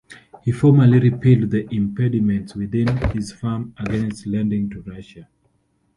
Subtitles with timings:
[0.41, 5.27] He formally repealed the impediments within his firm against lending to Russia.